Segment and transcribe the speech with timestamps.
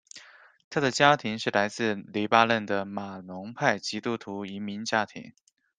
[0.71, 5.31] 他的家庭是来自黎巴嫩的马龙派基督徒移民家庭。